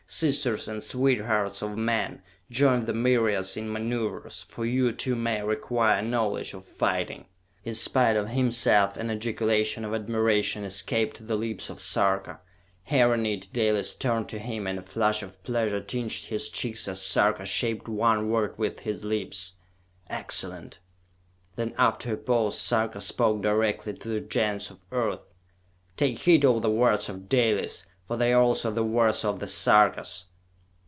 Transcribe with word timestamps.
Sisters 0.11 0.67
and 0.67 0.83
sweethearts 0.83 1.61
of 1.61 1.77
men, 1.77 2.21
join 2.49 2.83
the 2.83 2.93
myriads 2.93 3.55
in 3.55 3.71
maneuvers, 3.71 4.43
for 4.43 4.65
you, 4.65 4.91
too, 4.91 5.15
may 5.15 5.41
require 5.41 6.01
knowledge 6.01 6.53
of 6.53 6.65
fighting!" 6.65 7.27
In 7.63 7.73
spite 7.73 8.17
of 8.17 8.27
himself, 8.27 8.97
an 8.97 9.09
ejaculation 9.09 9.85
of 9.85 9.93
admiration 9.93 10.65
escaped 10.65 11.25
the 11.25 11.37
lips 11.37 11.69
of 11.69 11.79
Sarka. 11.79 12.41
Hearing 12.83 13.25
it, 13.25 13.47
Dalis 13.53 13.93
turned 13.93 14.27
to 14.27 14.37
him, 14.39 14.67
and 14.67 14.79
a 14.79 14.83
flush 14.83 15.23
of 15.23 15.41
pleasure 15.43 15.79
tinged 15.79 16.11
his 16.25 16.49
cheeks 16.49 16.89
as 16.89 17.01
Sarka 17.01 17.45
shaped 17.45 17.87
one 17.87 18.27
word 18.29 18.57
with 18.57 18.81
his 18.81 19.05
lips: 19.05 19.53
"Excellent!" 20.09 20.79
Then, 21.55 21.73
after 21.77 22.13
a 22.15 22.17
pause, 22.17 22.59
Sarka 22.59 22.99
spoke 22.99 23.41
directly 23.41 23.93
to 23.93 24.09
the 24.09 24.19
Gens 24.19 24.69
of 24.69 24.83
Earth. 24.91 25.33
"Take 25.95 26.19
heed 26.19 26.43
of 26.43 26.61
the 26.63 26.69
words 26.69 27.07
of 27.07 27.29
Dalis, 27.29 27.85
for 28.07 28.17
they 28.17 28.33
are 28.33 28.41
also 28.41 28.69
the 28.71 28.83
words 28.83 29.23
of 29.23 29.39
the 29.39 29.47
Sarkas!" 29.47 30.25